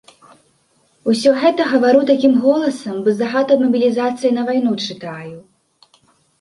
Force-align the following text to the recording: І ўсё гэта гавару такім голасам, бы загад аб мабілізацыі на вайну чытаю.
І 1.03 1.07
ўсё 1.11 1.33
гэта 1.43 1.67
гавару 1.73 2.01
такім 2.11 2.33
голасам, 2.47 2.97
бы 3.05 3.15
загад 3.21 3.47
аб 3.59 3.63
мабілізацыі 3.67 4.35
на 4.41 4.49
вайну 4.51 4.71
чытаю. 4.89 5.35